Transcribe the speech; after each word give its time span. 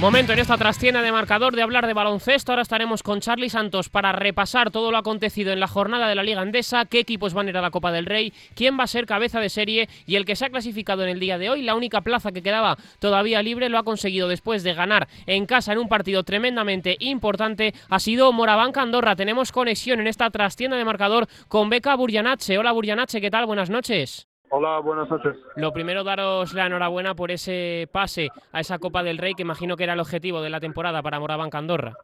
Momento 0.00 0.32
en 0.32 0.38
esta 0.38 0.56
trastienda 0.56 1.02
de 1.02 1.12
marcador 1.12 1.54
de 1.54 1.60
hablar 1.60 1.86
de 1.86 1.92
baloncesto. 1.92 2.52
Ahora 2.52 2.62
estaremos 2.62 3.02
con 3.02 3.20
Charlie 3.20 3.50
Santos 3.50 3.90
para 3.90 4.12
repasar 4.12 4.70
todo 4.70 4.90
lo 4.90 4.96
acontecido 4.96 5.52
en 5.52 5.60
la 5.60 5.68
jornada 5.68 6.08
de 6.08 6.14
la 6.14 6.22
Liga 6.22 6.40
Andesa, 6.40 6.86
qué 6.86 7.00
equipos 7.00 7.34
van 7.34 7.46
a 7.46 7.50
ir 7.50 7.58
a 7.58 7.60
la 7.60 7.70
Copa 7.70 7.92
del 7.92 8.06
Rey, 8.06 8.32
quién 8.54 8.78
va 8.80 8.84
a 8.84 8.86
ser 8.86 9.04
cabeza 9.04 9.40
de 9.40 9.50
serie 9.50 9.90
y 10.06 10.16
el 10.16 10.24
que 10.24 10.36
se 10.36 10.46
ha 10.46 10.48
clasificado 10.48 11.02
en 11.02 11.10
el 11.10 11.20
día 11.20 11.36
de 11.36 11.50
hoy. 11.50 11.60
La 11.60 11.74
única 11.74 12.00
plaza 12.00 12.32
que 12.32 12.42
quedaba 12.42 12.78
todavía 12.98 13.42
libre 13.42 13.68
lo 13.68 13.76
ha 13.76 13.82
conseguido 13.82 14.26
después 14.26 14.62
de 14.62 14.72
ganar 14.72 15.06
en 15.26 15.44
casa 15.44 15.72
en 15.74 15.78
un 15.78 15.88
partido 15.90 16.22
tremendamente 16.22 16.96
importante. 16.98 17.74
Ha 17.90 17.98
sido 17.98 18.32
Morabanca 18.32 18.80
Andorra. 18.80 19.16
Tenemos 19.16 19.52
conexión 19.52 20.00
en 20.00 20.06
esta 20.06 20.30
trastienda 20.30 20.78
de 20.78 20.86
marcador 20.86 21.26
con 21.48 21.68
Beca 21.68 21.94
Burjanache. 21.94 22.56
Hola 22.56 22.72
Burjanache, 22.72 23.20
¿qué 23.20 23.30
tal? 23.30 23.44
Buenas 23.44 23.68
noches. 23.68 24.29
Hola, 24.52 24.80
buenas 24.80 25.08
noches. 25.08 25.36
Lo 25.56 25.72
primero, 25.72 26.02
daros 26.02 26.52
la 26.54 26.66
enhorabuena 26.66 27.14
por 27.14 27.30
ese 27.30 27.88
pase 27.92 28.30
a 28.52 28.60
esa 28.60 28.80
Copa 28.80 29.04
del 29.04 29.18
Rey, 29.18 29.34
que 29.34 29.42
imagino 29.42 29.76
que 29.76 29.84
era 29.84 29.92
el 29.92 30.00
objetivo 30.00 30.42
de 30.42 30.50
la 30.50 30.58
temporada 30.58 31.02
para 31.02 31.20
Morabanca 31.20 31.58
Andorra. 31.58 31.96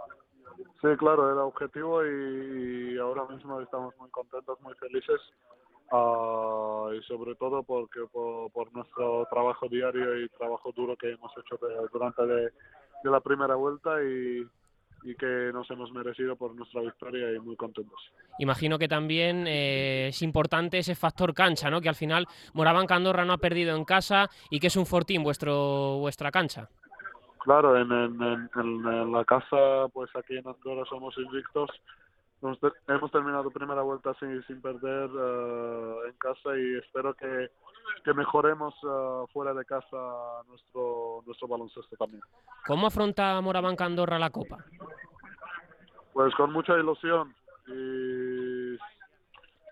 Sí, 0.80 0.88
claro, 0.96 1.32
era 1.32 1.42
objetivo 1.42 2.06
y 2.06 2.96
ahora 2.98 3.24
mismo 3.26 3.60
estamos 3.60 3.94
muy 3.98 4.08
contentos, 4.10 4.60
muy 4.60 4.74
felices. 4.74 5.20
Uh, 5.90 6.92
y 6.92 7.02
sobre 7.02 7.34
todo 7.36 7.62
porque 7.62 8.00
por, 8.12 8.50
por, 8.50 8.72
nuestro 8.72 9.24
trabajo 9.30 9.68
diario 9.68 10.20
y 10.20 10.28
trabajo 10.30 10.72
duro 10.72 10.96
que 10.96 11.12
hemos 11.12 11.32
hecho 11.38 11.64
de, 11.64 11.74
durante 11.92 12.26
de, 12.26 12.42
de 13.04 13.10
la 13.10 13.20
primera 13.20 13.54
vuelta 13.54 14.02
y, 14.02 14.44
y 15.02 15.14
que 15.14 15.50
nos 15.52 15.70
hemos 15.70 15.92
merecido 15.92 16.36
por 16.36 16.54
nuestra 16.54 16.80
victoria 16.80 17.32
y 17.32 17.38
muy 17.38 17.56
contentos. 17.56 18.00
Imagino 18.38 18.78
que 18.78 18.88
también 18.88 19.46
eh, 19.46 20.08
es 20.08 20.22
importante 20.22 20.78
ese 20.78 20.94
factor 20.94 21.32
cancha, 21.34 21.70
¿no? 21.70 21.80
Que 21.80 21.88
al 21.88 21.94
final 21.94 22.26
Moraván 22.54 22.86
Candorra 22.86 23.24
no 23.24 23.32
ha 23.32 23.38
perdido 23.38 23.76
en 23.76 23.84
casa 23.84 24.28
y 24.50 24.60
que 24.60 24.66
es 24.66 24.76
un 24.76 24.86
fortín 24.86 25.22
vuestro 25.22 25.98
vuestra 25.98 26.30
cancha. 26.30 26.68
Claro, 27.40 27.76
en, 27.76 27.92
en, 27.92 28.20
en, 28.56 28.86
en 28.86 29.12
la 29.12 29.24
casa, 29.24 29.86
pues 29.92 30.10
aquí 30.16 30.36
en 30.36 30.48
Andorra 30.48 30.84
somos 30.88 31.16
invictos. 31.16 31.70
Hemos, 32.86 33.10
terminado 33.10 33.50
primera 33.50 33.82
vuelta 33.82 34.14
sin, 34.20 34.42
sin 34.44 34.60
perder 34.60 35.10
uh, 35.10 36.06
en 36.06 36.12
casa 36.18 36.56
y 36.56 36.76
espero 36.76 37.14
que, 37.14 37.50
que 38.04 38.14
mejoremos 38.14 38.74
uh, 38.84 39.26
fuera 39.32 39.52
de 39.52 39.64
casa 39.64 39.96
nuestro 40.48 41.22
nuestro 41.26 41.48
baloncesto 41.48 41.96
también. 41.96 42.22
¿Cómo 42.66 42.86
afronta 42.86 43.40
Moraván 43.40 43.74
Candorra 43.74 44.18
la 44.18 44.30
Copa? 44.30 44.64
Pues 46.12 46.34
con 46.34 46.52
mucha 46.52 46.74
ilusión 46.78 47.34
y 47.66 48.76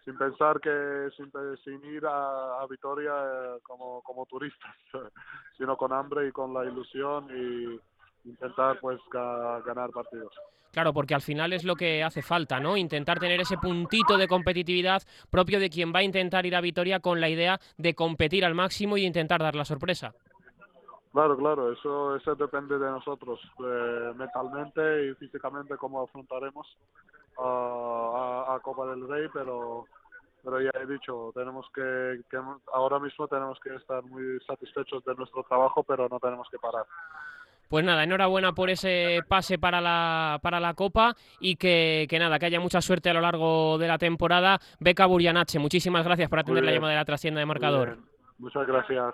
sin 0.04 0.18
pensar 0.18 0.60
que 0.60 1.08
sin, 1.16 1.30
sin 1.64 1.84
ir 1.84 2.04
a, 2.06 2.60
a 2.60 2.66
Vitoria 2.66 3.12
eh, 3.12 3.58
como, 3.62 4.02
como 4.02 4.26
turistas, 4.26 4.74
sino 5.56 5.76
con 5.76 5.92
hambre 5.92 6.28
y 6.28 6.32
con 6.32 6.52
la 6.52 6.64
ilusión 6.64 7.28
y 7.30 7.80
intentar 8.24 8.78
pues 8.80 9.00
ga, 9.10 9.60
ganar 9.60 9.90
partidos. 9.90 10.34
Claro, 10.74 10.92
porque 10.92 11.14
al 11.14 11.22
final 11.22 11.52
es 11.52 11.62
lo 11.62 11.76
que 11.76 12.02
hace 12.02 12.20
falta, 12.20 12.58
¿no? 12.58 12.76
Intentar 12.76 13.20
tener 13.20 13.40
ese 13.40 13.56
puntito 13.56 14.18
de 14.18 14.26
competitividad 14.26 15.02
propio 15.30 15.60
de 15.60 15.70
quien 15.70 15.92
va 15.94 16.00
a 16.00 16.02
intentar 16.02 16.46
ir 16.46 16.56
a 16.56 16.60
Vitoria 16.60 16.98
con 16.98 17.20
la 17.20 17.28
idea 17.28 17.60
de 17.78 17.94
competir 17.94 18.44
al 18.44 18.56
máximo 18.56 18.96
y 18.96 19.06
intentar 19.06 19.40
dar 19.40 19.54
la 19.54 19.64
sorpresa. 19.64 20.14
Claro, 21.12 21.36
claro, 21.36 21.72
eso, 21.72 22.16
eso 22.16 22.34
depende 22.34 22.76
de 22.76 22.90
nosotros, 22.90 23.38
eh, 23.64 24.12
mentalmente 24.16 25.06
y 25.06 25.14
físicamente 25.14 25.76
cómo 25.76 26.02
afrontaremos 26.02 26.66
uh, 27.38 27.42
a, 28.16 28.56
a, 28.56 28.58
Copa 28.58 28.84
del 28.86 29.06
Rey, 29.06 29.28
pero, 29.32 29.86
pero 30.42 30.60
ya 30.60 30.72
he 30.74 30.86
dicho, 30.86 31.30
tenemos 31.32 31.66
que, 31.72 32.20
que, 32.28 32.36
ahora 32.72 32.98
mismo 32.98 33.28
tenemos 33.28 33.60
que 33.60 33.76
estar 33.76 34.02
muy 34.02 34.40
satisfechos 34.44 35.04
de 35.04 35.14
nuestro 35.14 35.44
trabajo, 35.44 35.84
pero 35.84 36.08
no 36.08 36.18
tenemos 36.18 36.48
que 36.50 36.58
parar. 36.58 36.84
Pues 37.74 37.84
nada, 37.84 38.04
enhorabuena 38.04 38.52
por 38.52 38.70
ese 38.70 39.18
pase 39.26 39.58
para 39.58 39.80
la, 39.80 40.38
para 40.40 40.60
la 40.60 40.74
Copa 40.74 41.16
y 41.40 41.56
que, 41.56 42.06
que 42.08 42.20
nada, 42.20 42.38
que 42.38 42.46
haya 42.46 42.60
mucha 42.60 42.80
suerte 42.80 43.10
a 43.10 43.14
lo 43.14 43.20
largo 43.20 43.78
de 43.78 43.88
la 43.88 43.98
temporada. 43.98 44.60
Beca 44.78 45.06
Burianache, 45.06 45.58
muchísimas 45.58 46.04
gracias 46.04 46.30
por 46.30 46.38
atender 46.38 46.62
la 46.62 46.70
llamada 46.70 46.92
de 46.92 46.98
la 47.00 47.04
trascienda 47.04 47.40
de 47.40 47.46
marcador. 47.46 47.98
Muchas 48.38 48.64
gracias. 48.68 49.12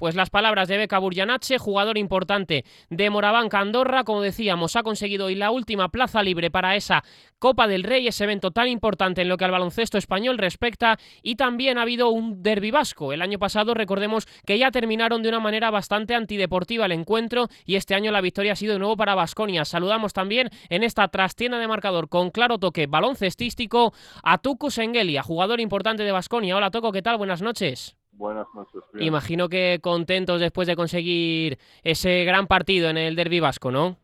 Pues 0.00 0.14
las 0.14 0.30
palabras 0.30 0.66
de 0.66 0.78
Beca 0.78 0.98
Burjanache, 0.98 1.58
jugador 1.58 1.98
importante 1.98 2.64
de 2.88 3.10
Morabanca 3.10 3.60
Andorra, 3.60 4.02
como 4.02 4.22
decíamos, 4.22 4.74
ha 4.74 4.82
conseguido 4.82 5.26
hoy 5.26 5.34
la 5.34 5.50
última 5.50 5.90
plaza 5.90 6.22
libre 6.22 6.50
para 6.50 6.74
esa 6.74 7.04
Copa 7.38 7.68
del 7.68 7.82
Rey, 7.82 8.08
ese 8.08 8.24
evento 8.24 8.50
tan 8.50 8.66
importante 8.68 9.20
en 9.20 9.28
lo 9.28 9.36
que 9.36 9.44
al 9.44 9.50
baloncesto 9.50 9.98
español 9.98 10.38
respecta, 10.38 10.98
y 11.22 11.34
también 11.36 11.76
ha 11.76 11.82
habido 11.82 12.08
un 12.08 12.42
derbi 12.42 12.70
vasco. 12.70 13.12
El 13.12 13.20
año 13.20 13.38
pasado 13.38 13.74
recordemos 13.74 14.26
que 14.46 14.56
ya 14.56 14.70
terminaron 14.70 15.22
de 15.22 15.28
una 15.28 15.38
manera 15.38 15.70
bastante 15.70 16.14
antideportiva 16.14 16.86
el 16.86 16.92
encuentro 16.92 17.48
y 17.66 17.76
este 17.76 17.94
año 17.94 18.10
la 18.10 18.22
victoria 18.22 18.52
ha 18.52 18.56
sido 18.56 18.72
de 18.72 18.78
nuevo 18.78 18.96
para 18.96 19.14
Basconia. 19.14 19.66
Saludamos 19.66 20.14
también 20.14 20.48
en 20.70 20.82
esta 20.82 21.08
trastienda 21.08 21.58
de 21.58 21.68
marcador 21.68 22.08
con 22.08 22.30
claro 22.30 22.56
toque 22.56 22.86
baloncestístico 22.86 23.92
a 24.22 24.38
Tuku 24.38 24.70
Sengelia, 24.70 25.22
jugador 25.22 25.60
importante 25.60 26.04
de 26.04 26.12
Basconia. 26.12 26.56
Hola 26.56 26.70
Toco, 26.70 26.90
¿qué 26.90 27.02
tal? 27.02 27.18
Buenas 27.18 27.42
noches. 27.42 27.99
Buenas 28.20 28.46
noches. 28.54 28.82
Bien. 28.92 29.06
Imagino 29.06 29.48
que 29.48 29.78
contentos 29.80 30.42
después 30.42 30.68
de 30.68 30.76
conseguir 30.76 31.56
ese 31.82 32.22
gran 32.26 32.46
partido 32.46 32.90
en 32.90 32.98
el 32.98 33.16
Derby 33.16 33.40
Vasco, 33.40 33.70
¿no? 33.70 33.96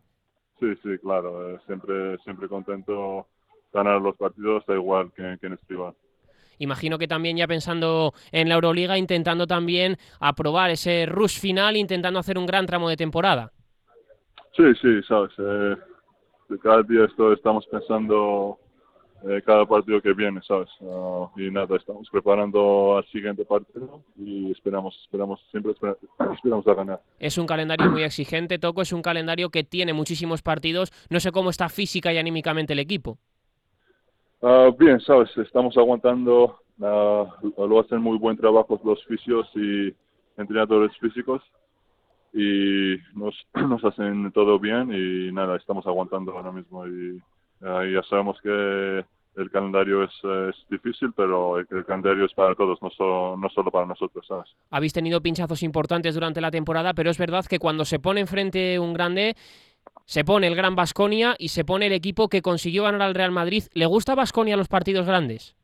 Sí, 0.58 0.68
sí, 0.82 0.96
claro. 1.02 1.50
Eh, 1.50 1.58
siempre, 1.66 2.16
siempre 2.24 2.48
contento 2.48 3.26
ganar 3.74 4.00
los 4.00 4.16
partidos, 4.16 4.64
da 4.66 4.74
igual 4.74 5.12
que, 5.14 5.36
que 5.38 5.48
en 5.48 5.52
escriban. 5.52 5.94
Imagino 6.56 6.96
que 6.96 7.06
también 7.06 7.36
ya 7.36 7.46
pensando 7.46 8.14
en 8.32 8.48
la 8.48 8.54
Euroliga, 8.54 8.96
intentando 8.96 9.46
también 9.46 9.98
aprobar 10.18 10.70
ese 10.70 11.04
rush 11.04 11.38
final, 11.38 11.76
intentando 11.76 12.18
hacer 12.18 12.38
un 12.38 12.46
gran 12.46 12.64
tramo 12.64 12.88
de 12.88 12.96
temporada. 12.96 13.52
Sí, 14.56 14.64
sí, 14.80 15.02
sabes. 15.06 15.32
Eh, 15.36 15.76
cada 16.62 16.82
día 16.84 17.04
esto 17.04 17.34
estamos 17.34 17.66
pensando 17.66 18.58
eh, 19.24 19.42
cada 19.44 19.64
partido 19.66 20.00
que 20.00 20.12
viene, 20.12 20.40
¿sabes? 20.42 20.68
Uh, 20.80 21.28
y 21.36 21.50
nada, 21.50 21.76
estamos 21.76 22.08
preparando 22.10 22.98
al 22.98 23.06
siguiente 23.06 23.44
partido 23.44 24.02
y 24.16 24.50
esperamos, 24.52 24.98
esperamos, 25.02 25.40
siempre 25.50 25.72
esper 25.72 25.96
esperamos 26.34 26.66
a 26.66 26.74
ganar. 26.74 27.00
Es 27.18 27.38
un 27.38 27.46
calendario 27.46 27.90
muy 27.90 28.02
exigente, 28.02 28.58
Toco, 28.58 28.82
es 28.82 28.92
un 28.92 29.02
calendario 29.02 29.50
que 29.50 29.64
tiene 29.64 29.92
muchísimos 29.92 30.42
partidos. 30.42 30.92
No 31.10 31.18
sé 31.20 31.32
cómo 31.32 31.50
está 31.50 31.68
física 31.68 32.12
y 32.12 32.18
anímicamente 32.18 32.74
el 32.74 32.78
equipo. 32.78 33.18
Uh, 34.42 34.70
bien, 34.78 35.00
¿sabes? 35.00 35.30
Estamos 35.38 35.76
aguantando, 35.78 36.60
uh, 36.78 37.66
lo 37.66 37.80
hacen 37.80 38.02
muy 38.02 38.18
buen 38.18 38.36
trabajo 38.36 38.78
los 38.84 39.02
fisios 39.06 39.48
y 39.54 39.94
entrenadores 40.36 40.96
físicos 40.98 41.42
y 42.32 42.96
nos, 43.14 43.34
nos 43.54 43.82
hacen 43.84 44.30
todo 44.32 44.58
bien 44.58 44.92
y 44.92 45.32
nada, 45.32 45.56
estamos 45.56 45.86
aguantando 45.86 46.32
ahora 46.32 46.52
mismo 46.52 46.86
y 46.86 47.20
ya 47.60 48.02
sabemos 48.08 48.38
que 48.42 49.04
el 49.36 49.50
calendario 49.50 50.02
es, 50.02 50.12
es 50.24 50.56
difícil, 50.70 51.12
pero 51.14 51.58
el, 51.58 51.66
el, 51.70 51.84
calendario 51.84 52.24
es 52.24 52.32
para 52.32 52.54
todos, 52.54 52.80
no 52.82 52.90
solo, 52.90 53.36
no 53.36 53.48
solo 53.50 53.70
para 53.70 53.86
nosotros, 53.86 54.26
¿sabes? 54.26 54.46
Habéis 54.70 54.92
tenido 54.92 55.20
pinchazos 55.20 55.62
importantes 55.62 56.14
durante 56.14 56.40
la 56.40 56.50
temporada, 56.50 56.94
pero 56.94 57.10
es 57.10 57.18
verdad 57.18 57.44
que 57.44 57.58
cuando 57.58 57.84
se 57.84 57.98
pone 57.98 58.20
enfrente 58.20 58.78
un 58.78 58.94
grande, 58.94 59.36
se 60.06 60.24
pone 60.24 60.46
el 60.46 60.56
Gran 60.56 60.74
Basconia 60.74 61.34
y 61.38 61.48
se 61.48 61.64
pone 61.64 61.86
el 61.86 61.92
equipo 61.92 62.28
que 62.28 62.42
consiguió 62.42 62.84
ganar 62.84 63.02
al 63.02 63.14
Real 63.14 63.30
Madrid. 63.30 63.64
¿Le 63.74 63.86
gusta 63.86 64.14
Basconia 64.14 64.56
los 64.56 64.68
partidos 64.68 65.06
grandes? 65.06 65.54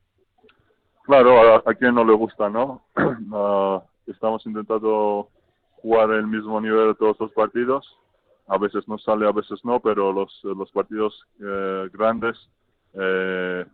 Claro, 1.05 1.55
a, 1.55 1.63
a 1.65 1.75
quien 1.75 1.95
no 1.95 2.05
le 2.05 2.13
gusta, 2.13 2.49
¿no? 2.51 2.83
Uh, 2.97 3.81
estamos 4.11 4.45
intentando 4.47 5.29
jugar 5.81 6.11
el 6.11 6.27
mismo 6.27 6.61
nivel 6.61 6.89
de 6.89 6.95
todos 6.95 7.19
los 7.19 7.33
partidos 7.33 7.87
a 8.53 8.59
veces 8.59 8.87
nos 8.87 9.03
sale, 9.03 9.27
a 9.27 9.33
veces 9.33 9.61
no, 9.65 9.81
pero 9.81 10.13
los, 10.13 10.31
los 10.45 10.71
partidos 10.73 11.19
eh, 11.41 11.89
grandes, 11.91 12.37
eh, 12.93 13.65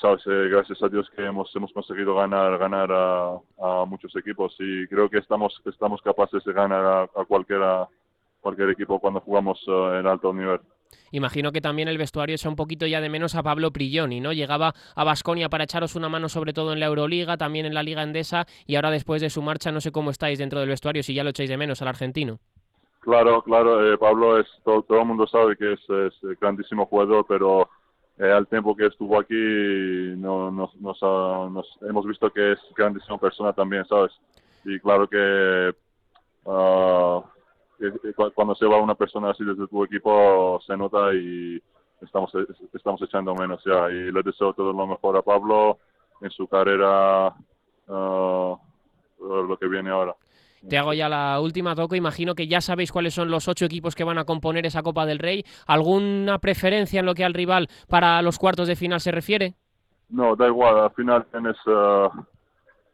sabes, 0.00 0.26
eh, 0.26 0.48
gracias 0.50 0.82
a 0.82 0.88
Dios 0.88 1.08
que 1.14 1.24
hemos, 1.24 1.54
hemos 1.54 1.72
conseguido 1.72 2.16
ganar, 2.16 2.58
ganar 2.58 2.90
a, 2.90 3.84
muchos 3.86 4.14
equipos 4.16 4.56
y 4.58 4.88
creo 4.88 5.08
que 5.08 5.18
estamos, 5.18 5.62
estamos 5.66 6.02
capaces 6.02 6.42
de 6.42 6.52
ganar 6.52 6.84
a, 6.84 7.02
a 7.02 7.24
cualquiera, 7.28 7.86
cualquier 8.40 8.70
equipo 8.70 8.98
cuando 8.98 9.20
jugamos 9.20 9.56
uh, 9.68 9.94
en 9.94 10.06
alto 10.08 10.32
nivel. 10.32 10.60
Imagino 11.12 11.52
que 11.52 11.60
también 11.60 11.86
el 11.86 11.98
vestuario 11.98 12.34
echa 12.34 12.48
un 12.48 12.56
poquito 12.56 12.88
ya 12.88 13.00
de 13.00 13.08
menos 13.08 13.36
a 13.36 13.42
Pablo 13.44 13.72
Prilloni, 13.72 14.18
¿no? 14.18 14.32
Llegaba 14.32 14.74
a 14.96 15.04
Basconia 15.04 15.48
para 15.48 15.64
echaros 15.64 15.94
una 15.94 16.08
mano 16.08 16.28
sobre 16.28 16.52
todo 16.52 16.72
en 16.72 16.80
la 16.80 16.86
Euroliga, 16.86 17.36
también 17.36 17.66
en 17.66 17.74
la 17.74 17.84
Liga 17.84 18.02
Endesa 18.02 18.46
y 18.66 18.74
ahora 18.74 18.90
después 18.90 19.22
de 19.22 19.30
su 19.30 19.42
marcha 19.42 19.70
no 19.70 19.80
sé 19.80 19.92
cómo 19.92 20.10
estáis 20.10 20.40
dentro 20.40 20.58
del 20.58 20.68
vestuario, 20.68 21.04
si 21.04 21.14
ya 21.14 21.22
lo 21.22 21.30
echáis 21.30 21.50
de 21.50 21.56
menos 21.56 21.82
al 21.82 21.88
argentino. 21.88 22.40
Claro, 23.00 23.42
claro, 23.42 23.92
eh, 23.92 23.96
Pablo 23.96 24.38
es 24.38 24.46
todo, 24.62 24.82
todo 24.82 25.00
el 25.00 25.06
mundo 25.06 25.26
sabe 25.26 25.56
que 25.56 25.72
es, 25.72 25.80
grandísimo 26.38 26.84
jugador, 26.84 27.24
pero 27.26 27.68
eh, 28.18 28.30
al 28.30 28.46
tiempo 28.46 28.76
que 28.76 28.86
estuvo 28.86 29.18
aquí 29.18 29.34
no, 30.18 30.50
nos, 30.50 30.74
nos, 30.76 31.00
nos, 31.00 31.78
hemos 31.80 32.06
visto 32.06 32.30
que 32.30 32.52
es 32.52 32.58
grandísima 32.76 33.16
persona 33.16 33.54
también, 33.54 33.86
¿sabes? 33.86 34.12
Y 34.66 34.78
claro 34.80 35.08
que 35.08 35.74
uh, 36.44 37.22
cuando 38.34 38.54
se 38.54 38.66
va 38.66 38.76
una 38.76 38.94
persona 38.94 39.30
así 39.30 39.44
desde 39.44 39.66
tu 39.66 39.82
equipo 39.84 40.60
se 40.66 40.76
nota 40.76 41.14
y 41.14 41.62
estamos, 42.02 42.30
estamos 42.74 43.00
echando 43.00 43.34
menos 43.34 43.62
ya. 43.64 43.90
Y 43.90 44.12
le 44.12 44.22
deseo 44.22 44.52
todo 44.52 44.74
lo 44.74 44.86
mejor 44.86 45.16
a 45.16 45.22
Pablo 45.22 45.78
en 46.20 46.30
su 46.30 46.46
carrera, 46.46 47.34
uh, 47.88 48.56
lo 49.18 49.56
que 49.58 49.68
viene 49.68 49.88
ahora. 49.88 50.14
Te 50.68 50.76
hago 50.76 50.92
ya 50.92 51.08
la 51.08 51.40
última, 51.40 51.74
Toco. 51.74 51.94
Imagino 51.94 52.34
que 52.34 52.46
ya 52.46 52.60
sabéis 52.60 52.92
cuáles 52.92 53.14
son 53.14 53.30
los 53.30 53.48
ocho 53.48 53.64
equipos 53.64 53.94
que 53.94 54.04
van 54.04 54.18
a 54.18 54.24
componer 54.24 54.66
esa 54.66 54.82
Copa 54.82 55.06
del 55.06 55.18
Rey. 55.18 55.44
¿Alguna 55.66 56.38
preferencia 56.38 57.00
en 57.00 57.06
lo 57.06 57.14
que 57.14 57.24
al 57.24 57.34
rival 57.34 57.68
para 57.88 58.20
los 58.20 58.38
cuartos 58.38 58.68
de 58.68 58.76
final 58.76 59.00
se 59.00 59.10
refiere? 59.10 59.54
No, 60.10 60.36
da 60.36 60.46
igual. 60.46 60.78
Al 60.78 60.90
final 60.90 61.24
tienes, 61.30 61.56
eh, 61.66 62.08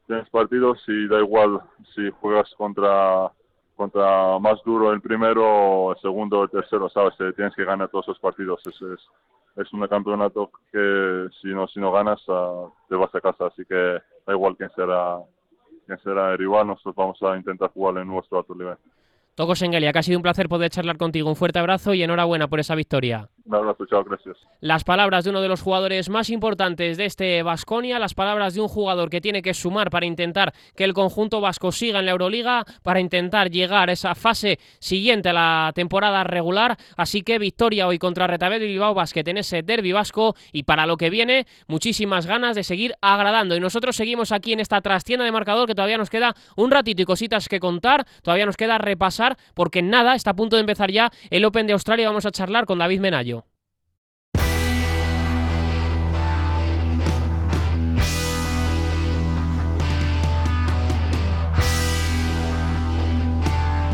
tienes 0.06 0.28
partidos 0.30 0.78
y 0.86 1.08
da 1.08 1.18
igual 1.18 1.60
si 1.94 2.10
juegas 2.20 2.52
contra 2.56 3.32
contra 3.74 4.38
más 4.38 4.62
duro 4.64 4.90
el 4.90 5.02
primero, 5.02 5.92
el 5.92 6.00
segundo, 6.00 6.44
el 6.44 6.50
tercero, 6.50 6.88
¿sabes? 6.88 7.14
Tienes 7.36 7.54
que 7.54 7.64
ganar 7.64 7.90
todos 7.90 8.08
los 8.08 8.18
partidos. 8.18 8.60
Es, 8.64 8.74
es, 8.80 9.00
es 9.56 9.72
un 9.72 9.86
campeonato 9.86 10.50
que 10.72 11.26
si 11.42 11.48
no 11.48 11.66
si 11.68 11.80
no 11.80 11.92
ganas 11.92 12.26
uh, 12.28 12.70
te 12.88 12.94
vas 12.94 13.14
a 13.14 13.20
casa, 13.20 13.46
así 13.46 13.64
que 13.66 14.00
da 14.26 14.32
igual 14.32 14.56
quién 14.56 14.70
será 14.74 15.18
quién 15.86 15.98
será 16.00 16.34
el 16.34 16.46
nosotros 16.46 16.94
vamos 16.94 17.22
a 17.22 17.36
intentar 17.36 17.70
jugar 17.70 17.98
en 17.98 18.08
nuestro 18.08 18.38
alto 18.38 18.54
nivel. 18.54 18.76
Toco 19.34 19.54
Sengelia, 19.54 19.92
que 19.92 19.98
ha 19.98 20.02
sido 20.02 20.18
un 20.18 20.22
placer 20.22 20.48
poder 20.48 20.70
charlar 20.70 20.96
contigo. 20.96 21.28
Un 21.28 21.36
fuerte 21.36 21.58
abrazo 21.58 21.94
y 21.94 22.02
enhorabuena 22.02 22.48
por 22.48 22.58
esa 22.58 22.74
victoria. 22.74 23.28
Un 23.46 23.54
abrazo, 23.54 23.86
chao, 23.86 24.02
gracias. 24.02 24.36
Las 24.60 24.82
palabras 24.82 25.22
de 25.22 25.30
uno 25.30 25.40
de 25.40 25.46
los 25.46 25.62
jugadores 25.62 26.08
más 26.08 26.30
importantes 26.30 26.96
de 26.96 27.04
este 27.04 27.44
Vasconia, 27.44 28.00
las 28.00 28.12
palabras 28.12 28.54
de 28.54 28.60
un 28.60 28.66
jugador 28.66 29.08
que 29.08 29.20
tiene 29.20 29.40
que 29.40 29.54
sumar 29.54 29.88
para 29.88 30.04
intentar 30.04 30.52
que 30.74 30.82
el 30.82 30.94
conjunto 30.94 31.40
vasco 31.40 31.70
siga 31.70 32.00
en 32.00 32.06
la 32.06 32.12
Euroliga, 32.12 32.64
para 32.82 32.98
intentar 32.98 33.50
llegar 33.50 33.88
a 33.88 33.92
esa 33.92 34.16
fase 34.16 34.58
siguiente 34.80 35.28
a 35.28 35.32
la 35.32 35.72
temporada 35.76 36.24
regular. 36.24 36.76
Así 36.96 37.22
que 37.22 37.38
victoria 37.38 37.86
hoy 37.86 38.00
contra 38.00 38.26
Retabet 38.26 38.60
y 38.62 38.66
Bilbao 38.66 38.94
Basket 38.94 39.22
en 39.28 39.36
ese 39.38 39.62
derbi 39.62 39.92
vasco 39.92 40.34
y 40.50 40.64
para 40.64 40.84
lo 40.84 40.96
que 40.96 41.08
viene, 41.08 41.46
muchísimas 41.68 42.26
ganas 42.26 42.56
de 42.56 42.64
seguir 42.64 42.94
agradando. 43.00 43.54
Y 43.54 43.60
nosotros 43.60 43.94
seguimos 43.94 44.32
aquí 44.32 44.54
en 44.54 44.60
esta 44.60 44.80
trastienda 44.80 45.24
de 45.24 45.30
marcador 45.30 45.68
que 45.68 45.76
todavía 45.76 45.98
nos 45.98 46.10
queda 46.10 46.34
un 46.56 46.72
ratito 46.72 47.02
y 47.02 47.04
cositas 47.04 47.48
que 47.48 47.60
contar, 47.60 48.06
todavía 48.22 48.46
nos 48.46 48.56
queda 48.56 48.78
repasar 48.78 49.36
porque 49.54 49.82
nada, 49.82 50.16
está 50.16 50.30
a 50.30 50.34
punto 50.34 50.56
de 50.56 50.60
empezar 50.60 50.90
ya 50.90 51.12
el 51.30 51.44
Open 51.44 51.68
de 51.68 51.74
Australia. 51.74 52.08
Vamos 52.08 52.26
a 52.26 52.32
charlar 52.32 52.66
con 52.66 52.80
David 52.80 52.98
Menayo. 52.98 53.35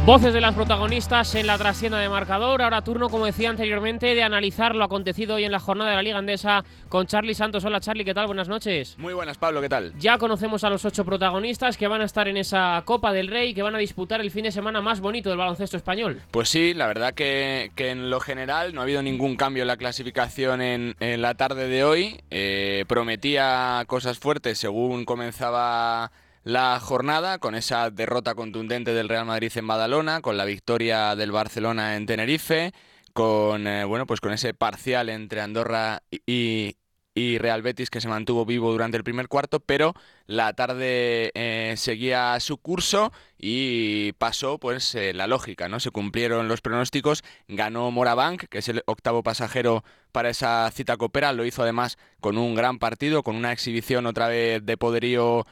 Voces 0.05 0.35
de 0.35 0.41
las 0.41 0.57
protagonistas 0.57 1.33
en 1.37 1.47
la 1.47 1.57
trascienda 1.57 1.97
de 2.01 2.09
marcador. 2.09 2.61
Ahora 2.61 2.83
turno, 2.83 3.09
como 3.09 3.25
decía 3.25 3.51
anteriormente, 3.51 4.17
de 4.17 4.25
analizar 4.25 4.75
lo 4.75 4.83
acontecido 4.83 5.37
hoy 5.37 5.45
en 5.45 5.53
la 5.53 5.61
jornada 5.61 5.91
de 5.91 5.97
la 5.97 6.03
Liga 6.03 6.19
Andesa 6.19 6.65
con 6.89 7.07
Charlie 7.07 7.37
Santos. 7.37 7.65
Hola 7.65 7.79
Charlie, 7.79 8.05
¿qué 8.05 8.13
tal? 8.13 8.27
Buenas 8.27 8.49
noches. 8.49 8.97
Muy 8.99 9.15
buenas, 9.15 9.39
Pablo, 9.39 9.61
¿qué 9.61 9.69
tal? 9.69 9.93
Ya 10.01 10.19
conocemos 10.19 10.65
a 10.65 10.71
los 10.71 10.85
ocho 10.85 11.05
protagonistas 11.05 11.77
que 11.77 11.87
van 11.87 12.01
a 12.01 12.05
estar 12.05 12.27
en 12.27 12.37
esa 12.37 12.83
Copa 12.85 13.13
del 13.13 13.29
Rey, 13.29 13.55
que 13.55 13.63
van 13.63 13.77
a 13.77 13.79
disputar 13.79 14.21
el 14.21 14.33
fin 14.33 14.43
de 14.43 14.51
semana 14.51 14.81
más 14.81 14.99
bonito 15.01 15.29
del 15.29 15.39
baloncesto 15.39 15.77
español. 15.77 16.21
Pues 16.33 16.49
sí, 16.49 16.75
la 16.75 16.89
verdad 16.89 17.15
que, 17.15 17.71
en 17.77 18.11
lo 18.11 18.19
general 18.19 18.75
no 18.75 18.81
ha 18.81 18.85
habido 18.85 19.03
ningún 19.03 19.37
cambio 19.37 19.63
en 19.63 19.69
la 19.69 19.77
clasificación 19.77 20.63
en, 20.63 20.97
la 20.99 21.35
tarde 21.35 21.69
de 21.69 21.85
hoy. 21.85 22.21
Eh, 22.33 22.85
prometía 22.89 23.85
cosas 23.87 24.19
fuertes 24.19 24.59
según 24.59 25.05
comenzaba 25.05 26.11
la 26.45 26.79
jornada 26.81 27.39
con 27.39 27.55
esa 27.55 27.91
derrota 27.91 28.35
contundente 28.35 28.93
del 28.93 29.09
Real 29.09 29.27
Madrid 29.27 29.53
en 29.55 29.67
Badalona, 29.67 30.21
con 30.21 30.37
la 30.37 30.45
victoria 30.45 31.15
del 31.15 31.33
Barcelona 31.33 31.97
en 31.97 32.07
Tenerife, 32.07 32.73
con 33.13 33.67
eh, 33.67 33.85
bueno 33.85 34.07
pues 34.07 34.21
con 34.21 34.33
ese 34.33 34.55
parcial 34.55 35.09
entre 35.09 35.41
Andorra 35.41 36.03
y, 36.27 36.77
Real 37.15 37.61
Betis 37.61 37.91
que 37.91 38.01
se 38.01 38.09
mantuvo 38.09 38.47
vivo 38.47 38.73
durante 38.73 38.97
el 38.97 39.05
primer 39.05 39.29
cuarto, 39.29 39.61
pero 39.61 39.93
la 40.27 40.55
tarde 40.55 41.31
eh, 41.35 41.75
seguía 41.77 42.41
su 42.41 42.57
curso 42.57 43.13
y 43.39 44.13
pasó 44.15 44.59
pues 44.59 44.95
eh, 44.95 45.13
la 45.13 45.27
lógica, 45.27 45.69
¿no? 45.69 45.79
Se 45.79 45.91
cumplieron 45.91 46.49
los 46.49 46.63
pronósticos, 46.63 47.23
ganó 47.49 47.91
Morabank, 47.91 48.45
que 48.49 48.59
es 48.59 48.69
el 48.69 48.83
octavo 48.87 49.23
pasajero 49.23 49.85
para 50.11 50.31
esa 50.31 50.71
cita 50.71 50.97
copera, 50.97 51.35
lo 51.35 51.45
hizo 51.45 51.63
además 51.63 51.99
con 52.21 52.39
un 52.39 52.55
gran 52.55 52.79
partido, 52.79 53.23
con 53.23 53.37
una 53.37 53.53
exhibición 53.53 54.07
otra 54.07 54.29
vez 54.29 54.65
de 54.65 54.77
poderío 54.79 55.47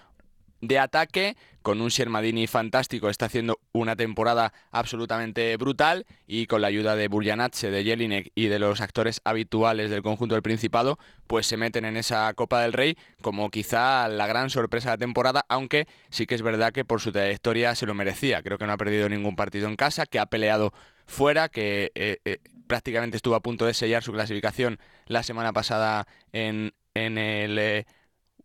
de 0.60 0.78
ataque, 0.78 1.36
con 1.62 1.80
un 1.80 1.88
Shermadini 1.88 2.46
fantástico, 2.46 3.08
está 3.08 3.26
haciendo 3.26 3.60
una 3.72 3.96
temporada 3.96 4.52
absolutamente 4.70 5.56
brutal 5.56 6.06
y 6.26 6.46
con 6.46 6.62
la 6.62 6.68
ayuda 6.68 6.96
de 6.96 7.08
Burjanache, 7.08 7.70
de 7.70 7.84
Jelinek 7.84 8.32
y 8.34 8.46
de 8.46 8.58
los 8.58 8.80
actores 8.80 9.20
habituales 9.24 9.90
del 9.90 10.02
conjunto 10.02 10.34
del 10.34 10.42
Principado, 10.42 10.98
pues 11.26 11.46
se 11.46 11.56
meten 11.56 11.84
en 11.84 11.96
esa 11.96 12.32
Copa 12.34 12.62
del 12.62 12.72
Rey 12.72 12.96
como 13.22 13.50
quizá 13.50 14.08
la 14.08 14.26
gran 14.26 14.50
sorpresa 14.50 14.90
de 14.90 14.94
la 14.94 14.98
temporada, 14.98 15.44
aunque 15.48 15.86
sí 16.10 16.26
que 16.26 16.34
es 16.34 16.42
verdad 16.42 16.72
que 16.72 16.84
por 16.84 17.00
su 17.00 17.12
trayectoria 17.12 17.74
se 17.74 17.86
lo 17.86 17.94
merecía. 17.94 18.42
Creo 18.42 18.58
que 18.58 18.66
no 18.66 18.72
ha 18.72 18.78
perdido 18.78 19.08
ningún 19.08 19.36
partido 19.36 19.68
en 19.68 19.76
casa, 19.76 20.06
que 20.06 20.18
ha 20.18 20.26
peleado 20.26 20.72
fuera, 21.06 21.48
que 21.48 21.90
eh, 21.94 22.18
eh, 22.24 22.38
prácticamente 22.66 23.16
estuvo 23.16 23.34
a 23.34 23.40
punto 23.40 23.66
de 23.66 23.74
sellar 23.74 24.02
su 24.02 24.12
clasificación 24.12 24.78
la 25.06 25.22
semana 25.22 25.52
pasada 25.52 26.06
en, 26.32 26.74
en 26.94 27.18
el... 27.18 27.58
Eh, 27.58 27.86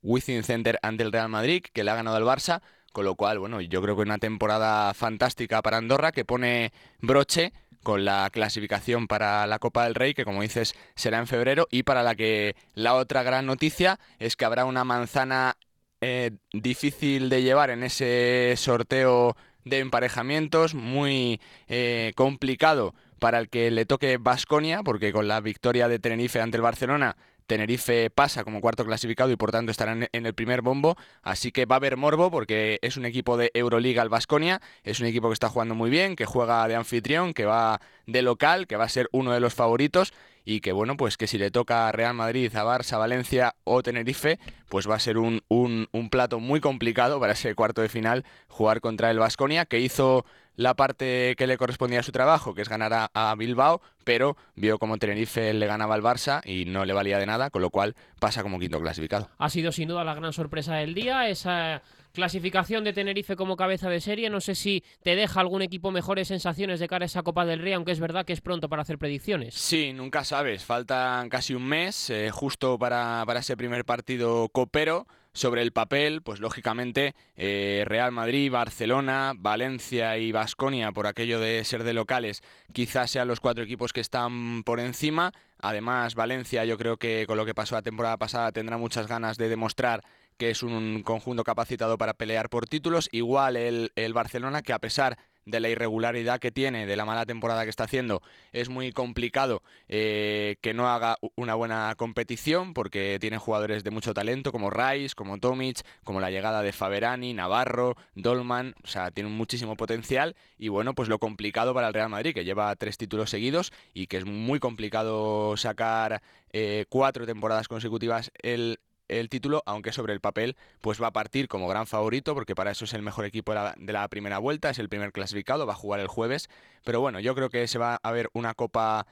Within 0.06 0.44
Center 0.44 0.80
ante 0.82 1.04
el 1.04 1.12
Real 1.12 1.30
Madrid, 1.30 1.64
que 1.74 1.84
le 1.84 1.92
ha 1.92 1.96
ganado 1.96 2.16
al 2.16 2.24
Barça, 2.24 2.62
con 2.94 3.04
lo 3.04 3.16
cual, 3.16 3.40
bueno, 3.40 3.60
yo 3.60 3.82
creo 3.82 3.96
que 3.96 4.04
una 4.04 4.20
temporada 4.20 4.94
fantástica 4.94 5.62
para 5.62 5.78
Andorra 5.78 6.14
que 6.14 6.24
pone 6.24 6.72
broche 7.02 7.52
con 7.84 8.06
la 8.06 8.30
clasificación 8.32 9.08
para 9.08 9.46
la 9.48 9.60
Copa 9.60 9.84
del 9.84 9.96
Rey, 9.96 10.14
que 10.14 10.24
como 10.24 10.42
dices 10.42 10.76
será 10.96 11.20
en 11.20 11.28
febrero, 11.28 11.68
y 11.70 11.84
para 11.84 12.04
la 12.04 12.16
que 12.16 12.56
la 12.74 12.94
otra 12.96 13.24
gran 13.24 13.46
noticia 13.46 14.00
es 14.18 14.36
que 14.36 14.46
habrá 14.46 14.66
una 14.66 14.84
manzana 14.84 15.58
eh, 16.02 16.32
difícil 16.54 17.30
de 17.30 17.42
llevar 17.42 17.70
en 17.70 17.84
ese 17.84 18.54
sorteo 18.58 19.36
de 19.66 19.80
emparejamientos, 19.80 20.74
muy 20.74 21.42
eh, 21.68 22.14
complicado 22.16 22.94
para 23.20 23.40
el 23.40 23.50
que 23.50 23.72
le 23.72 23.86
toque 23.86 24.18
Basconia, 24.18 24.84
porque 24.84 25.12
con 25.12 25.28
la 25.28 25.42
victoria 25.42 25.88
de 25.88 26.00
Tenerife 26.00 26.42
ante 26.42 26.58
el 26.58 26.62
Barcelona 26.62 27.18
Tenerife 27.48 28.10
pasa 28.10 28.44
como 28.44 28.62
cuarto 28.62 28.86
clasificado 28.86 29.32
y 29.32 29.36
por 29.36 29.52
tanto 29.52 29.72
estarán 29.72 30.08
en 30.12 30.26
el 30.26 30.34
primer 30.34 30.62
bombo, 30.62 30.98
así 31.22 31.52
que 31.52 31.66
va 31.66 31.76
a 31.76 31.78
haber 31.78 31.98
morbo 31.98 32.32
porque 32.32 32.80
es 32.82 32.98
un 32.98 33.06
equipo 33.06 33.38
de 33.38 33.52
Euroliga 33.54 34.02
al 34.02 34.10
Basconia, 34.10 34.62
es 34.84 35.00
un 35.00 35.06
equipo 35.06 35.30
que 35.30 35.34
está 35.34 35.50
jugando 35.50 35.76
muy 35.76 35.90
bien, 35.90 36.16
que 36.16 36.26
juega 36.26 36.68
de 36.68 36.76
anfitrión, 36.76 37.34
que 37.34 37.46
va 37.46 37.80
de 38.08 38.22
local, 38.22 38.68
que 38.68 38.78
va 38.78 38.86
a 38.86 38.90
ser 38.90 39.10
uno 39.12 39.32
de 39.32 39.40
los 39.40 39.54
favoritos. 39.54 40.14
Y 40.48 40.60
que 40.62 40.74
bueno, 40.74 40.96
pues 40.96 41.18
que 41.18 41.26
si 41.26 41.40
le 41.40 41.50
toca 41.50 41.88
a 41.88 41.92
Real 41.92 42.14
Madrid, 42.14 42.56
a 42.56 42.64
Barça, 42.64 43.00
Valencia 43.00 43.56
o 43.64 43.82
Tenerife, 43.82 44.38
pues 44.70 44.88
va 44.88 44.94
a 44.94 45.00
ser 45.00 45.18
un, 45.18 45.42
un, 45.48 45.88
un 45.92 46.12
plato 46.12 46.40
muy 46.40 46.60
complicado 46.60 47.20
para 47.20 47.34
ese 47.34 47.56
cuarto 47.56 47.82
de 47.82 47.90
final 47.90 48.26
jugar 48.48 48.80
contra 48.80 49.10
el 49.10 49.18
Basconia, 49.18 49.66
que 49.66 49.80
hizo 49.80 50.24
la 50.56 50.74
parte 50.76 51.36
que 51.38 51.48
le 51.48 51.58
correspondía 51.58 52.00
a 52.00 52.04
su 52.04 52.12
trabajo, 52.12 52.54
que 52.54 52.62
es 52.62 52.70
ganar 52.70 53.10
a, 53.14 53.36
Bilbao, 53.36 53.82
pero 54.04 54.38
vio 54.56 54.78
como 54.78 54.98
Tenerife 54.98 55.54
le 55.54 55.66
ganaba 55.66 55.96
al 55.96 56.02
Barça 56.02 56.42
y 56.46 56.66
no 56.66 56.86
le 56.86 56.94
valía 56.94 57.18
de 57.18 57.26
nada, 57.26 57.50
con 57.50 57.62
lo 57.62 57.70
cual 57.70 57.96
pasa 58.20 58.44
como 58.44 58.60
quinto 58.60 58.80
clasificado. 58.80 59.30
Ha 59.38 59.50
sido 59.50 59.72
sin 59.72 59.90
duda 59.90 60.04
la 60.04 60.14
gran 60.14 60.34
sorpresa 60.34 60.76
del 60.76 60.94
día, 60.94 61.28
esa 61.28 61.82
Clasificación 62.16 62.86
de 62.86 62.94
Tenerife 62.94 63.36
como 63.36 63.58
cabeza 63.58 63.90
de 63.90 64.00
serie. 64.00 64.30
No 64.30 64.40
sé 64.40 64.56
si 64.56 64.86
te 65.04 65.18
deja 65.18 65.42
algún 65.42 65.62
equipo 65.62 65.92
mejores 65.92 66.30
sensaciones 66.30 66.80
de 66.80 66.88
cara 66.88 67.04
a 67.04 67.08
esa 67.08 67.24
Copa 67.24 67.46
del 67.46 67.60
Rey, 67.60 67.74
aunque 67.74 67.92
es 67.92 68.00
verdad 68.00 68.26
que 68.26 68.32
es 68.32 68.40
pronto 68.40 68.70
para 68.70 68.84
hacer 68.84 68.98
predicciones. 68.98 69.54
Sí, 69.54 69.92
nunca 69.92 70.24
sabes. 70.24 70.64
Faltan 70.64 71.28
casi 71.28 71.54
un 71.54 71.66
mes 71.68 72.10
eh, 72.10 72.32
justo 72.32 72.80
para, 72.80 73.22
para 73.26 73.42
ese 73.42 73.58
primer 73.58 73.84
partido 73.84 74.48
copero 74.48 75.08
sobre 75.36 75.62
el 75.62 75.74
papel, 75.74 76.22
pues 76.22 76.40
lógicamente 76.40 77.14
eh, 77.36 77.84
Real 77.86 78.12
Madrid, 78.12 78.50
Barcelona, 78.50 79.34
Valencia 79.36 80.18
y 80.18 80.32
Vasconia, 80.32 80.94
por 80.94 81.06
aquello 81.06 81.40
de 81.40 81.64
ser 81.66 81.84
de 81.84 81.94
locales, 81.94 82.42
quizás 82.74 83.12
sean 83.12 83.28
los 83.28 83.42
cuatro 83.42 83.64
equipos 83.64 83.92
que 83.94 84.00
están 84.00 84.64
por 84.64 84.80
encima. 84.80 85.34
Además, 85.60 86.16
Valencia 86.16 86.64
yo 86.64 86.78
creo 86.78 86.98
que 86.98 87.26
con 87.28 87.38
lo 87.38 87.46
que 87.46 87.54
pasó 87.54 87.76
la 87.76 87.82
temporada 87.82 88.18
pasada 88.18 88.54
tendrá 88.54 88.78
muchas 88.78 89.08
ganas 89.08 89.38
de 89.38 89.50
demostrar 89.50 90.02
que 90.38 90.50
es 90.50 90.64
un 90.64 91.04
conjunto 91.04 91.44
capacitado 91.44 91.98
para 91.98 92.14
pelear 92.14 92.50
por 92.50 92.66
títulos. 92.66 93.10
Igual 93.12 93.58
el, 93.58 93.92
el 93.96 94.14
Barcelona, 94.14 94.62
que 94.62 94.74
a 94.74 94.80
pesar 94.80 95.18
de 95.18 95.26
la 95.46 95.70
irregularidad 95.70 96.40
que 96.40 96.52
tiene, 96.52 96.86
de 96.86 96.96
la 96.96 97.06
mala 97.06 97.26
temporada 97.26 97.64
que 97.64 97.70
está 97.70 97.86
haciendo, 97.86 98.22
es 98.52 98.70
muy 98.70 98.92
complicado 98.92 99.62
eh, 99.88 100.58
que 100.62 100.74
no 100.74 100.90
haga 100.90 101.18
una 101.36 101.56
buena 101.56 101.94
competición 101.98 102.74
porque 102.74 103.18
tiene 103.20 103.38
jugadores 103.38 103.84
de 103.84 103.92
mucho 103.92 104.14
talento 104.14 104.52
como 104.52 104.70
Rice, 104.70 105.16
como 105.16 105.38
Tomic, 105.38 105.82
como 106.04 106.20
la 106.20 106.32
llegada 106.32 106.62
de 106.62 106.72
Faberani, 106.72 107.34
Navarro, 107.34 107.96
Dolman, 108.16 108.76
o 108.84 108.88
sea, 108.88 109.12
tiene 109.12 109.30
muchísimo 109.30 109.76
potencial 109.76 110.36
y 110.58 110.70
bueno, 110.70 110.96
pues 110.96 111.10
lo 111.10 111.20
complicado 111.20 111.74
para 111.74 111.88
el 111.88 111.94
Real 111.94 112.10
Madrid, 112.10 112.34
que 112.34 112.46
lleva 112.46 112.76
tres 112.76 112.98
títulos 112.98 113.30
seguidos 113.30 113.72
y 113.94 114.08
que 114.08 114.18
es 114.18 114.26
muy 114.26 114.60
complicado 114.60 115.58
sacar 115.58 116.22
eh, 116.54 116.86
cuatro 116.90 117.26
temporadas 117.26 117.68
consecutivas 117.68 118.32
el 118.42 118.80
el 119.08 119.30
título, 119.30 119.64
aunque 119.66 119.92
sobre 119.92 120.14
el 120.14 120.20
papel 120.20 120.56
pues 120.82 121.02
va 121.02 121.08
a 121.08 121.14
partir 121.14 121.48
como 121.48 121.68
gran 121.68 121.88
favorito, 121.88 122.34
porque 122.34 122.56
para 122.56 122.72
eso 122.72 122.86
es 122.86 122.94
el 122.94 123.02
mejor 123.02 123.26
equipo 123.26 123.54
de 123.54 123.94
la, 123.94 124.08
primera 124.08 124.40
vuelta, 124.40 124.70
es 124.70 124.80
el 124.80 124.90
primer 124.90 125.12
clasificado, 125.12 125.66
va 125.66 125.74
a 125.74 125.78
jugar 125.78 126.00
el 126.00 126.08
jueves. 126.08 126.50
Pero 126.84 127.02
bueno, 127.02 127.20
yo 127.20 127.36
creo 127.36 127.50
que 127.50 127.68
se 127.68 127.80
va 127.80 128.00
a 128.02 128.12
ver 128.12 128.30
una 128.34 128.54
copa 128.54 129.08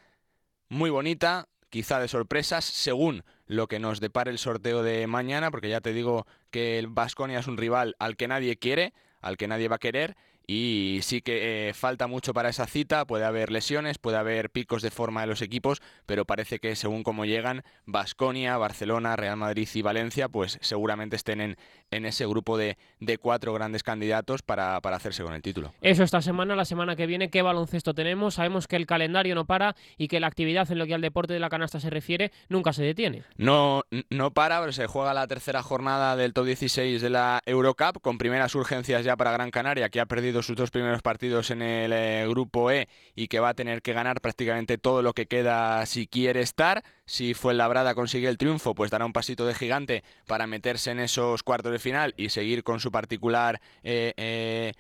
muy 0.69 0.89
bonita, 0.89 1.47
quizá 1.69 2.00
de 2.00 2.07
sorpresas, 2.07 2.65
según 2.65 3.23
lo 3.45 3.67
que 3.67 3.79
nos 3.79 4.00
depare 4.00 4.31
el 4.31 4.38
sorteo 4.38 4.83
de 4.83 5.07
mañana, 5.07 5.51
porque 5.51 5.69
ya 5.69 5.81
te 5.81 5.93
digo 5.93 6.25
que 6.51 6.79
el 6.79 6.88
Vasconia 6.88 7.39
es 7.39 7.47
un 7.47 7.57
rival 7.57 7.95
al 8.00 8.15
que 8.15 8.27
nadie 8.27 8.57
quiere, 8.57 8.93
al 9.21 9.38
que 9.38 9.47
nadie 9.47 9.67
va 9.67 9.77
a 9.77 9.79
querer 9.79 10.15
y 10.45 11.00
sí 11.03 11.21
que 11.21 11.69
eh, 11.69 11.73
falta 11.73 12.07
mucho 12.07 12.33
para 12.33 12.50
esa 12.50 12.65
cita, 12.67 13.05
puede 13.05 13.25
haber 13.25 13.51
lesiones, 13.51 13.97
puede 13.97 14.17
haber 14.17 14.50
picos 14.50 14.81
de 14.81 14.91
forma 14.91 15.21
de 15.21 15.27
los 15.27 15.41
equipos, 15.41 15.81
pero 16.05 16.25
parece 16.25 16.59
que 16.59 16.75
según 16.75 17.03
cómo 17.03 17.25
llegan, 17.25 17.63
Basconia, 17.85 18.57
Barcelona, 18.57 19.15
Real 19.15 19.38
Madrid 19.38 19.67
y 19.73 19.81
Valencia, 19.81 20.27
pues 20.27 20.57
seguramente 20.62 21.15
estén 21.15 21.39
en, 21.39 21.57
en 21.91 22.05
ese 22.05 22.25
grupo 22.25 22.57
de, 22.57 22.77
de 23.00 23.17
cuatro 23.17 23.53
grandes 23.53 23.83
candidatos 23.83 24.41
para, 24.41 24.81
para, 24.81 24.97
hacerse 24.97 25.23
con 25.23 25.33
el 25.33 25.41
título. 25.41 25.73
Eso 25.81 26.03
esta 26.03 26.21
semana, 26.21 26.55
la 26.55 26.65
semana 26.65 26.95
que 26.95 27.07
viene, 27.07 27.29
¿qué 27.29 27.41
baloncesto 27.41 27.93
tenemos? 27.93 28.35
Sabemos 28.35 28.67
que 28.67 28.75
el 28.75 28.85
calendario 28.85 29.35
no 29.35 29.45
para 29.45 29.75
y 29.97 30.07
que 30.07 30.19
la 30.19 30.27
actividad 30.27 30.69
en 30.71 30.79
lo 30.79 30.85
que 30.85 30.93
al 30.93 31.01
deporte 31.01 31.33
de 31.33 31.39
la 31.39 31.50
canasta 31.50 31.79
se 31.79 31.89
refiere 31.89 32.31
nunca 32.50 32.73
se 32.73 32.83
detiene. 32.83 33.23
No, 33.38 33.83
no 34.09 34.31
para, 34.31 34.59
pero 34.59 34.71
se 34.71 34.88
juega 34.88 35.13
la 35.13 35.27
tercera 35.27 35.63
jornada 35.63 36.15
del 36.15 36.33
top 36.33 36.45
16 36.45 37.01
de 37.01 37.09
la 37.09 37.41
Eurocup 37.45 38.01
con 38.01 38.17
primeras 38.17 38.55
urgencias 38.55 39.03
ya 39.03 39.15
para 39.15 39.31
Gran 39.31 39.51
Canaria, 39.51 39.89
que 39.89 40.00
ha 40.00 40.05
perdido 40.05 40.33
sus 40.42 40.56
dos 40.56 40.72
primeros 40.72 41.02
partidos 41.02 41.52
en 41.52 41.62
el 41.62 41.94
eh, 41.94 42.25
grupo 42.28 42.72
E 42.72 42.88
y 43.16 43.28
que 43.28 43.40
va 43.40 43.50
a 43.50 43.54
tener 43.54 43.82
que 43.82 43.94
ganar 43.94 44.22
prácticamente 44.22 44.78
todo 44.78 45.02
lo 45.02 45.13
que 45.13 45.28
queda 45.28 45.86
si 45.86 46.08
quiere 46.08 46.42
estar. 46.42 46.84
Si 47.06 47.34
Fuenlabrada 47.34 47.94
consigue 47.94 48.28
el 48.28 48.38
triunfo, 48.38 48.74
pues 48.74 48.90
dará 48.90 49.06
un 49.06 49.13
pasito 49.13 49.46
de 49.46 49.54
gigante 49.54 50.04
para 50.28 50.48
meterse 50.48 50.92
en 50.92 51.00
esos 51.00 51.44
cuartos 51.44 51.72
de 51.72 51.80
final 51.80 52.13
y 52.18 52.30
seguir 52.30 52.63
con 52.63 52.80
su 52.80 52.92
particular 52.92 53.62
eh, 53.84 54.13
eh, 54.18 54.74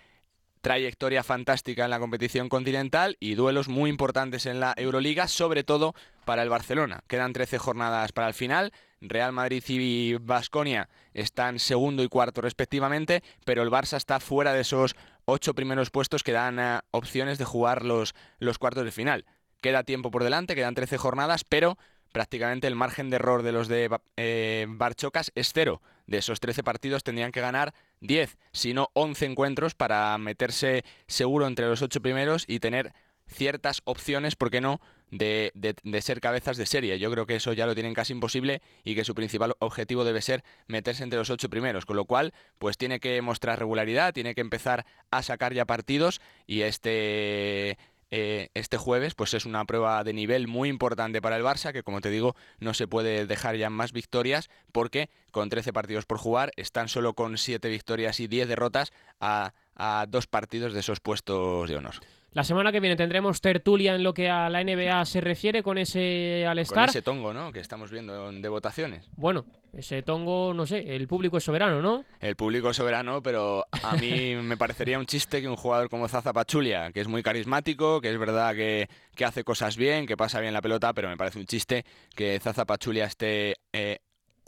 trayectoria 0.63 1.23
fantástica 1.23 1.83
en 1.83 1.89
la 1.89 1.99
competición 1.99 2.47
continental 2.47 3.17
y 3.19 3.35
duelos 3.35 3.67
muy 3.67 3.89
importantes 3.89 4.45
en 4.45 4.61
la 4.61 4.73
Euroliga, 4.77 5.27
sobre 5.27 5.65
todo 5.65 5.93
para 6.23 6.41
el 6.41 6.47
Barcelona. 6.47 7.03
Quedan 7.07 7.33
13 7.33 7.57
jornadas 7.57 8.13
para 8.13 8.29
el 8.29 8.33
final. 8.33 8.71
Real 9.01 9.33
Madrid 9.33 9.61
y 9.67 10.15
Basconia 10.15 10.87
están 11.13 11.59
segundo 11.59 12.01
y 12.01 12.07
cuarto 12.07 12.39
respectivamente, 12.39 13.21
pero 13.43 13.61
el 13.61 13.69
Barça 13.69 13.97
está 13.97 14.21
fuera 14.21 14.53
de 14.53 14.61
esos 14.61 14.95
ocho 15.25 15.53
primeros 15.53 15.89
puestos 15.89 16.23
que 16.23 16.31
dan 16.31 16.81
opciones 16.91 17.37
de 17.37 17.45
jugar 17.45 17.83
los, 17.83 18.13
los 18.39 18.57
cuartos 18.57 18.85
de 18.85 18.91
final. 18.91 19.25
Queda 19.61 19.83
tiempo 19.83 20.11
por 20.11 20.23
delante, 20.23 20.55
quedan 20.55 20.75
13 20.75 20.97
jornadas, 20.97 21.43
pero 21.43 21.77
prácticamente 22.11 22.67
el 22.67 22.75
margen 22.75 23.09
de 23.09 23.15
error 23.17 23.43
de 23.43 23.51
los 23.51 23.67
de 23.67 23.89
eh, 24.17 24.65
Barchocas 24.69 25.31
es 25.35 25.51
cero. 25.53 25.81
De 26.05 26.17
esos 26.17 26.39
13 26.39 26.63
partidos 26.63 27.03
tendrían 27.03 27.31
que 27.31 27.41
ganar 27.41 27.73
10, 28.01 28.37
si 28.51 28.73
no 28.73 28.89
11 28.93 29.25
encuentros 29.25 29.73
para 29.73 30.17
meterse 30.17 30.83
seguro 31.07 31.47
entre 31.47 31.67
los 31.67 31.81
ocho 31.81 32.01
primeros 32.01 32.45
y 32.47 32.59
tener 32.59 32.93
ciertas 33.27 33.81
opciones, 33.85 34.35
¿por 34.35 34.51
qué 34.51 34.61
no?, 34.61 34.79
de, 35.13 35.51
de, 35.53 35.75
de, 35.83 36.01
ser 36.01 36.19
cabezas 36.19 36.57
de 36.57 36.65
serie. 36.65 36.97
Yo 36.97 37.11
creo 37.11 37.25
que 37.25 37.35
eso 37.35 37.53
ya 37.53 37.65
lo 37.65 37.75
tienen 37.75 37.93
casi 37.93 38.13
imposible 38.13 38.61
y 38.83 38.95
que 38.95 39.05
su 39.05 39.13
principal 39.13 39.55
objetivo 39.59 40.03
debe 40.03 40.21
ser 40.21 40.43
meterse 40.67 41.03
entre 41.03 41.19
los 41.19 41.29
ocho 41.29 41.49
primeros, 41.49 41.85
con 41.85 41.95
lo 41.95 42.05
cual, 42.05 42.33
pues 42.57 42.77
tiene 42.77 42.99
que 42.99 43.21
mostrar 43.21 43.59
regularidad, 43.59 44.13
tiene 44.13 44.33
que 44.33 44.41
empezar 44.41 44.85
a 45.11 45.21
sacar 45.21 45.53
ya 45.53 45.65
partidos 45.65 46.19
y 46.47 46.61
este 46.61 47.77
eh, 48.15 48.49
este 48.53 48.77
jueves, 48.77 49.15
pues 49.15 49.33
es 49.33 49.45
una 49.45 49.65
prueba 49.65 50.03
de 50.03 50.13
nivel 50.13 50.47
muy 50.47 50.69
importante 50.69 51.19
para 51.19 51.35
el 51.35 51.43
Barça, 51.43 51.73
que 51.73 51.81
como 51.81 51.99
te 51.99 52.11
digo, 52.11 52.35
no 52.59 52.75
se 52.75 52.87
puede 52.87 53.25
dejar 53.25 53.55
ya 53.55 53.71
más 53.71 53.91
victorias, 53.91 54.51
porque 54.71 55.09
con 55.31 55.49
13 55.49 55.73
partidos 55.73 56.05
por 56.05 56.19
jugar, 56.19 56.51
están 56.55 56.89
solo 56.89 57.15
con 57.15 57.39
7 57.39 57.67
victorias 57.69 58.19
y 58.19 58.27
10 58.27 58.47
derrotas 58.47 58.93
a, 59.19 59.53
a 59.75 60.05
dos 60.07 60.27
partidos 60.27 60.73
de 60.73 60.81
esos 60.81 60.99
puestos 60.99 61.67
de 61.67 61.75
honor. 61.75 61.95
La 62.33 62.43
semana 62.43 62.71
que 62.71 62.79
viene 62.79 62.95
tendremos 62.95 63.41
tertulia 63.41 63.93
en 63.93 64.01
lo 64.01 64.15
que 64.15 64.27
a 64.27 64.49
la 64.49 64.63
NBA 64.63 65.05
se 65.05 65.21
refiere 65.21 65.61
con 65.61 65.77
ese 65.77 66.47
All-Star. 66.47 66.87
Con 66.87 66.89
ese 66.89 67.01
tongo, 67.03 67.31
¿no? 67.31 67.51
Que 67.51 67.59
estamos 67.59 67.91
viendo 67.91 68.31
de 68.31 68.49
votaciones. 68.49 69.07
Bueno, 69.15 69.45
ese 69.71 70.01
tongo, 70.01 70.51
no 70.51 70.65
sé, 70.65 70.95
el 70.95 71.07
público 71.07 71.37
es 71.37 71.43
soberano, 71.43 71.79
¿no? 71.79 72.05
El 72.19 72.35
público 72.35 72.71
es 72.71 72.77
soberano, 72.77 73.21
pero 73.21 73.65
a 73.71 73.95
mí 73.97 74.35
me 74.41 74.57
parecería 74.57 74.97
un 74.97 75.05
chiste 75.05 75.41
que 75.41 75.47
un 75.47 75.55
jugador 75.55 75.89
como 75.89 76.07
Zaza 76.07 76.33
Pachulia, 76.33 76.91
que 76.91 77.01
es 77.01 77.07
muy 77.07 77.21
carismático, 77.21 78.01
que 78.01 78.09
es 78.09 78.17
verdad 78.17 78.55
que, 78.55 78.89
que, 79.15 79.25
hace 79.25 79.43
cosas 79.43 79.77
bien, 79.77 80.07
que 80.07 80.17
pasa 80.17 80.39
bien 80.39 80.53
la 80.53 80.61
pelota, 80.63 80.91
pero 80.93 81.09
me 81.09 81.17
parece 81.17 81.37
un 81.37 81.45
chiste 81.45 81.85
que 82.15 82.39
Zaza 82.39 82.65
Pachulia 82.65 83.05
esté 83.05 83.57
eh, 83.73 83.99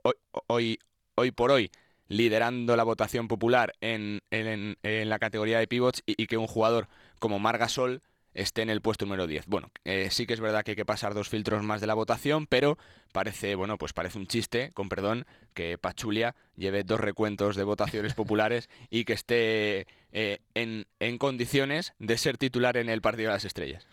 hoy, 0.01 0.13
hoy, 0.47 0.79
hoy 1.13 1.29
por 1.29 1.51
hoy 1.51 1.69
liderando 2.07 2.75
la 2.75 2.83
votación 2.83 3.27
popular 3.27 3.73
en, 3.81 4.21
en, 4.31 4.77
en 4.83 5.09
la 5.09 5.19
categoría 5.19 5.59
de 5.59 5.67
pivots 5.67 6.03
y, 6.05 6.21
y, 6.21 6.27
que 6.27 6.37
un 6.37 6.47
jugador 6.47 6.87
como 7.19 7.39
Margasol 7.39 8.01
esté 8.35 8.61
en 8.61 8.69
el 8.69 8.81
puesto 8.81 9.05
número 9.05 9.27
10. 9.27 9.47
Bueno, 9.47 9.71
eh, 9.85 10.09
sí 10.11 10.27
que 10.27 10.33
es 10.33 10.41
verdad 10.41 10.63
que 10.63 10.71
hay 10.71 10.75
que 10.75 10.85
pasar 10.85 11.13
dos 11.13 11.29
filtros 11.29 11.63
más 11.63 11.81
de 11.81 11.87
la 11.87 11.93
votación, 11.93 12.45
pero 12.47 12.77
parece, 13.11 13.55
bueno, 13.55 13.77
pues 13.77 13.93
parece 13.93 14.19
un 14.19 14.27
chiste, 14.27 14.71
con 14.73 14.89
perdón, 14.89 15.25
que 15.53 15.77
Pachulia 15.77 16.35
lleve 16.55 16.83
dos 16.83 16.99
recuentos 16.99 17.55
de 17.55 17.63
votaciones 17.63 18.13
populares 18.15 18.69
y 18.89 19.05
que 19.05 19.13
esté 19.13 19.87
eh, 20.11 20.39
en, 20.53 20.85
en 20.99 21.17
condiciones 21.17 21.93
de 21.97 22.17
ser 22.17 22.37
titular 22.37 22.77
en 22.77 22.89
el 22.89 23.01
partido 23.01 23.29
de 23.29 23.35
las 23.35 23.45
estrellas. 23.45 23.87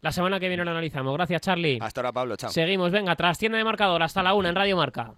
La 0.00 0.10
semana 0.10 0.40
que 0.40 0.48
viene 0.48 0.64
lo 0.64 0.70
analizamos. 0.72 1.14
Gracias, 1.14 1.42
Charlie. 1.42 1.78
Hasta 1.80 2.00
ahora, 2.00 2.12
Pablo. 2.12 2.36
Chao. 2.36 2.50
Seguimos. 2.50 2.90
Venga, 2.90 3.14
tras 3.14 3.38
tienda 3.38 3.56
de 3.56 3.62
marcador 3.62 4.02
hasta 4.02 4.20
la 4.20 4.34
una 4.34 4.48
en 4.48 4.56
Radio 4.56 4.76
Marca. 4.76 5.08